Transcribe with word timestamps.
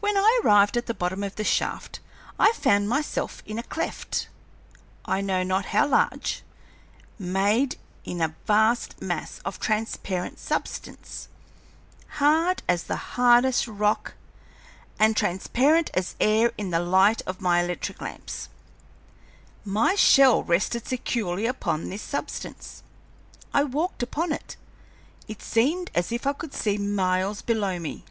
"When 0.00 0.16
I 0.16 0.40
arrived 0.42 0.76
at 0.76 0.86
the 0.86 0.92
bottom 0.92 1.22
of 1.22 1.36
the 1.36 1.44
shaft, 1.44 2.00
I 2.36 2.50
found 2.50 2.88
myself 2.88 3.44
in 3.46 3.60
a 3.60 3.62
cleft, 3.62 4.26
I 5.04 5.20
know 5.20 5.44
not 5.44 5.66
how 5.66 5.86
large, 5.86 6.42
made 7.16 7.76
in 8.04 8.20
a 8.20 8.34
vast 8.44 9.00
mass 9.00 9.38
of 9.44 9.60
transparent 9.60 10.40
substance, 10.40 11.28
hard 12.18 12.64
as 12.68 12.82
the 12.82 12.96
hardest 13.14 13.68
rock 13.68 14.14
and 14.98 15.16
transparent 15.16 15.90
as 15.94 16.16
air 16.18 16.52
in 16.58 16.70
the 16.70 16.80
light 16.80 17.22
of 17.24 17.40
my 17.40 17.62
electric 17.62 18.00
lamps. 18.00 18.48
My 19.64 19.94
shell 19.94 20.42
rested 20.42 20.88
securely 20.88 21.46
upon 21.46 21.88
this 21.88 22.02
substance. 22.02 22.82
I 23.54 23.62
walked 23.62 24.02
upon 24.02 24.32
it. 24.32 24.56
It 25.28 25.40
seemed 25.40 25.92
as 25.94 26.10
if 26.10 26.26
I 26.26 26.32
could 26.32 26.52
see 26.52 26.78
miles 26.78 27.42
below 27.42 27.78
me. 27.78 28.04